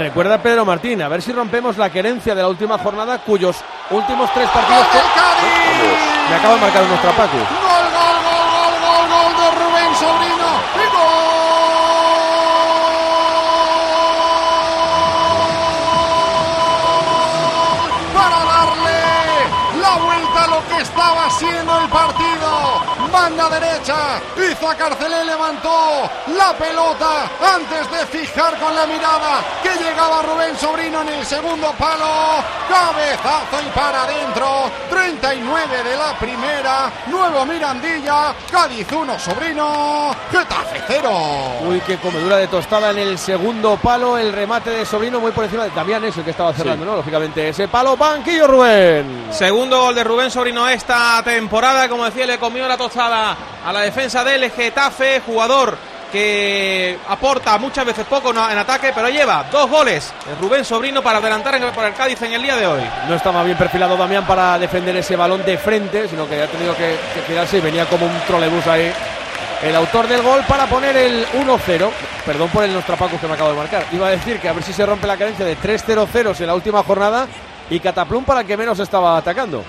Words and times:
Recuerda 0.00 0.42
Pedro 0.42 0.64
Martín, 0.64 1.02
a 1.02 1.08
ver 1.08 1.20
si 1.20 1.30
rompemos 1.30 1.76
la 1.76 1.90
querencia 1.90 2.34
de 2.34 2.40
la 2.40 2.48
última 2.48 2.78
jornada, 2.78 3.18
cuyos 3.18 3.62
últimos 3.90 4.32
tres 4.32 4.48
partidos. 4.48 4.86
¡Gol 4.86 4.92
del 4.94 5.02
Cádiz! 5.12 6.00
Me 6.30 6.36
acaba 6.36 6.54
de 6.54 6.60
marcar 6.62 6.84
nuestra 6.86 7.10
Paco. 7.10 7.36
Gol, 7.36 7.44
gol, 7.44 8.16
gol, 8.24 8.48
gol, 8.56 8.80
gol, 8.80 9.04
gol 9.12 9.32
de 9.36 9.50
Rubén 9.60 9.94
Sobrino. 9.96 10.50
Y 10.72 10.86
gol 10.96 11.20
para 18.16 18.40
darle 18.56 19.00
la 19.82 19.92
vuelta 20.02 20.44
a 20.44 20.46
lo 20.46 20.60
que 20.66 20.80
estaba 20.80 21.28
siendo 21.28 21.78
el 21.78 21.88
partido. 21.90 22.89
Banda 23.10 23.48
derecha, 23.48 24.20
hizo 24.36 24.68
a 24.68 24.74
Carcelé, 24.74 25.24
levantó 25.24 26.08
la 26.36 26.52
pelota 26.56 27.28
antes 27.54 27.90
de 27.90 28.06
fijar 28.06 28.56
con 28.58 28.74
la 28.74 28.86
mirada 28.86 29.40
que 29.62 29.70
llegaba 29.82 30.22
Rubén 30.22 30.56
Sobrino 30.56 31.02
en 31.02 31.08
el 31.08 31.26
segundo 31.26 31.72
palo. 31.78 32.42
Cabezazo 32.68 33.66
y 33.66 33.70
para 33.70 34.04
adentro. 34.04 34.70
39 34.88 35.82
de 35.82 35.96
la 35.96 36.18
primera. 36.18 36.92
Nuevo 37.06 37.44
Mirandilla. 37.46 38.32
Cádiz 38.50 38.86
1, 38.92 39.18
Sobrino. 39.18 40.14
Getafe 40.30 40.82
0. 40.86 41.10
Uy, 41.68 41.80
qué 41.86 41.96
comedura 41.98 42.36
de 42.36 42.46
tostada 42.46 42.90
en 42.90 42.98
el 42.98 43.18
segundo 43.18 43.76
palo. 43.76 44.16
El 44.18 44.32
remate 44.32 44.70
de 44.70 44.86
Sobrino 44.86 45.18
muy 45.18 45.32
por 45.32 45.44
encima 45.44 45.64
de 45.64 45.70
Damián, 45.70 46.04
es 46.04 46.16
el 46.16 46.24
que 46.24 46.30
estaba 46.30 46.52
cerrando, 46.52 46.84
¿no? 46.84 46.96
Lógicamente, 46.96 47.48
ese 47.48 47.66
palo, 47.66 47.96
banquillo 47.96 48.46
Rubén. 48.46 49.26
Segundo 49.32 49.80
gol 49.80 49.94
de 49.94 50.04
Rubén 50.04 50.30
Sobrino 50.30 50.68
esta 50.68 51.22
temporada, 51.24 51.88
como 51.88 52.04
decía, 52.04 52.26
le 52.26 52.38
comió 52.38 52.68
la 52.68 52.76
tostada 52.76 52.99
a 53.06 53.72
la 53.72 53.80
defensa 53.80 54.24
del 54.24 54.50
Getafe, 54.50 55.20
jugador 55.24 55.76
que 56.10 56.98
aporta 57.08 57.56
muchas 57.58 57.84
veces 57.84 58.04
poco 58.06 58.30
en 58.30 58.38
ataque, 58.38 58.92
pero 58.94 59.08
lleva 59.08 59.44
dos 59.50 59.70
goles 59.70 60.12
Rubén 60.40 60.64
Sobrino 60.64 61.02
para 61.02 61.18
adelantar 61.18 61.72
por 61.72 61.84
el 61.84 61.94
Cádiz 61.94 62.20
en 62.22 62.32
el 62.32 62.42
día 62.42 62.56
de 62.56 62.66
hoy. 62.66 62.82
No 63.08 63.14
estaba 63.14 63.42
bien 63.44 63.56
perfilado 63.56 63.96
Damián 63.96 64.26
para 64.26 64.58
defender 64.58 64.96
ese 64.96 65.16
balón 65.16 65.44
de 65.44 65.56
frente, 65.56 66.08
sino 66.08 66.28
que 66.28 66.42
ha 66.42 66.46
tenido 66.46 66.74
que, 66.76 66.96
que 67.14 67.22
quedarse 67.26 67.58
y 67.58 67.60
venía 67.60 67.86
como 67.86 68.06
un 68.06 68.20
trolebús 68.26 68.66
ahí. 68.66 68.92
El 69.62 69.76
autor 69.76 70.08
del 70.08 70.22
gol 70.22 70.42
para 70.48 70.66
poner 70.66 70.96
el 70.96 71.26
1-0. 71.26 71.90
Perdón 72.24 72.48
por 72.48 72.64
el 72.64 72.72
Nostrapaco 72.72 73.20
que 73.20 73.26
me 73.26 73.34
acabo 73.34 73.50
de 73.50 73.56
marcar. 73.56 73.84
Iba 73.92 74.08
a 74.08 74.10
decir 74.10 74.38
que 74.40 74.48
a 74.48 74.52
ver 74.52 74.62
si 74.62 74.72
se 74.72 74.86
rompe 74.86 75.06
la 75.06 75.16
carencia 75.16 75.44
de 75.44 75.56
3-0-0 75.56 76.40
en 76.40 76.46
la 76.46 76.54
última 76.54 76.82
jornada 76.82 77.28
y 77.68 77.78
Cataplum 77.78 78.24
para 78.24 78.40
el 78.40 78.46
que 78.46 78.56
menos 78.56 78.78
estaba 78.78 79.18
atacando. 79.18 79.62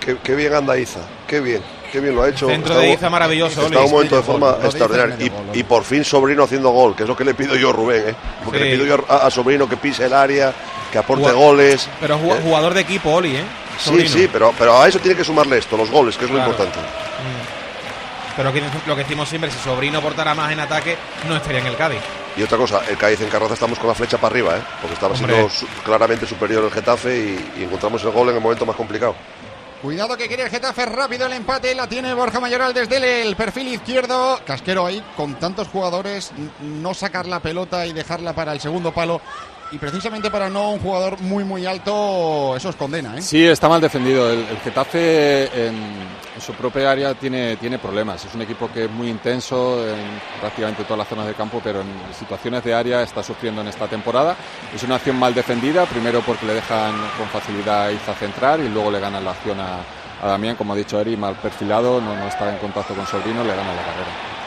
Qué, 0.00 0.16
qué 0.22 0.34
bien 0.34 0.54
anda 0.54 0.78
Iza, 0.78 1.00
qué 1.28 1.40
bien, 1.40 1.62
qué 1.92 2.00
bien 2.00 2.16
lo 2.16 2.22
ha 2.24 2.28
hecho. 2.30 2.48
Centro 2.48 2.72
Está 2.74 2.84
de 2.84 2.92
Iza 2.94 3.08
maravilloso. 3.10 3.62
Está 3.66 3.80
un 3.82 3.90
momento 3.92 4.16
de 4.16 4.22
forma 4.22 4.56
extraordinaria. 4.64 5.16
Y, 5.54 5.60
y 5.60 5.62
por 5.62 5.84
fin 5.84 6.02
Sobrino 6.04 6.42
haciendo 6.42 6.70
gol, 6.70 6.96
que 6.96 7.04
es 7.04 7.08
lo 7.08 7.16
que 7.16 7.24
le 7.24 7.34
pido 7.34 7.54
yo 7.54 7.70
a 7.70 7.72
Rubén, 7.72 8.02
¿eh? 8.08 8.14
Porque 8.44 8.58
Sí. 8.58 8.64
le 8.64 8.70
pido 8.72 8.86
yo 8.96 9.04
a, 9.08 9.26
a 9.26 9.30
Sobrino 9.30 9.68
que 9.68 9.76
pise 9.76 10.06
el 10.06 10.12
área, 10.14 10.52
que 10.90 10.98
aporte 10.98 11.30
goles. 11.30 11.88
Pero 12.00 12.16
Eh, 12.16 12.40
jugador 12.42 12.74
de 12.74 12.80
equipo, 12.80 13.12
Oli, 13.12 13.36
¿eh? 13.36 13.44
Sí, 13.78 14.08
sí, 14.08 14.28
pero, 14.32 14.52
pero 14.58 14.80
a 14.82 14.88
eso 14.88 14.98
tiene 14.98 15.16
que 15.16 15.22
sumarle 15.22 15.58
esto, 15.58 15.76
los 15.76 15.88
goles, 15.90 16.16
que 16.16 16.24
es 16.24 16.30
Claro. 16.30 16.46
lo 16.46 16.50
importante. 16.50 16.80
Pero 18.36 18.52
que- 18.52 18.62
lo 18.86 18.94
que 18.96 19.02
decimos 19.02 19.28
siempre, 19.28 19.50
si 19.50 19.58
Sobrino 19.58 19.98
aportara 19.98 20.32
más 20.34 20.52
en 20.52 20.60
ataque, 20.60 20.96
no 21.28 21.36
estaría 21.36 21.60
en 21.60 21.66
el 21.66 21.76
Cádiz. 21.76 21.98
Y 22.36 22.42
otra 22.44 22.56
cosa, 22.56 22.82
el 22.88 22.96
Cádiz 22.96 23.20
en 23.20 23.28
Carroza 23.28 23.54
estamos 23.54 23.78
con 23.80 23.88
la 23.88 23.94
flecha 23.94 24.16
para 24.18 24.32
arriba, 24.32 24.56
¿eh? 24.56 24.60
Porque 24.80 24.94
estaba 24.94 25.12
Hombre. 25.14 25.32
siendo 25.34 25.50
su- 25.52 25.66
claramente 25.84 26.24
superior 26.24 26.62
el 26.64 26.70
Getafe 26.70 27.16
y, 27.16 27.60
y 27.60 27.64
encontramos 27.64 28.02
el 28.04 28.10
gol 28.10 28.28
en 28.28 28.36
el 28.36 28.40
momento 28.40 28.64
más 28.64 28.76
complicado. 28.76 29.16
Cuidado 29.82 30.16
que 30.16 30.26
quiere 30.26 30.42
el 30.42 30.50
Getafe 30.50 30.86
rápido 30.86 31.26
el 31.26 31.34
empate, 31.34 31.72
la 31.72 31.88
tiene 31.88 32.12
Borja 32.12 32.40
Mayoral 32.40 32.74
desde 32.74 33.22
el, 33.22 33.36
perfil 33.36 33.68
izquierdo. 33.68 34.40
Casquero 34.44 34.84
ahí 34.84 35.00
con 35.16 35.36
tantos 35.36 35.68
jugadores, 35.68 36.32
no 36.60 36.94
sacar 36.94 37.26
la 37.26 37.38
pelota 37.38 37.86
y 37.86 37.92
dejarla 37.92 38.32
para 38.32 38.52
el 38.52 38.60
segundo 38.60 38.92
palo. 38.92 39.20
Y 39.70 39.76
precisamente 39.76 40.30
para 40.30 40.48
no 40.48 40.72
un 40.72 40.78
jugador 40.78 41.20
muy 41.20 41.44
muy 41.44 41.66
alto, 41.66 42.56
eso 42.56 42.70
es 42.70 42.76
condena, 42.76 43.16
¿eh? 43.16 43.22
Sí, 43.22 43.44
está 43.44 43.68
mal 43.68 43.80
defendido. 43.80 44.30
El, 44.30 44.46
Getafe 44.64 45.66
en, 45.66 46.18
su 46.40 46.54
propia 46.54 46.90
área 46.90 47.14
tiene, 47.14 47.56
tiene 47.56 47.78
problemas. 47.78 48.24
Es 48.24 48.34
un 48.34 48.42
equipo 48.42 48.70
que 48.72 48.84
es 48.84 48.90
muy 48.90 49.08
intenso 49.08 49.86
en 49.86 50.20
prácticamente 50.40 50.84
todas 50.84 50.98
las 50.98 51.08
zonas 51.08 51.26
de 51.26 51.34
campo, 51.34 51.60
pero 51.62 51.82
en 51.82 51.88
situaciones 52.18 52.64
de 52.64 52.72
área 52.72 53.02
está 53.02 53.22
sufriendo 53.22 53.60
en 53.60 53.68
esta 53.68 53.88
temporada. 53.88 54.36
Es 54.74 54.82
una 54.84 54.94
acción 54.94 55.18
mal 55.18 55.34
defendida, 55.34 55.84
primero 55.84 56.22
porque 56.22 56.46
le 56.46 56.54
dejan 56.54 56.92
con 57.18 57.28
facilidad 57.28 57.86
a 57.86 57.92
Iza 57.92 58.14
centrar 58.14 58.60
y 58.60 58.68
luego 58.68 58.90
le 58.90 59.00
ganan 59.00 59.24
la 59.24 59.32
acción 59.32 59.58
a, 59.60 59.80
Damián, 60.22 60.56
como 60.56 60.72
ha 60.72 60.76
dicho 60.76 61.00
Eri, 61.00 61.16
mal 61.16 61.36
perfilado, 61.36 62.00
no, 62.00 62.16
no 62.16 62.26
está 62.26 62.52
en 62.52 62.58
contacto 62.58 62.92
con 62.94 63.06
Sobrino, 63.06 63.44
le 63.44 63.54
ganan 63.54 63.76
la 63.76 63.82
carrera. 63.82 64.37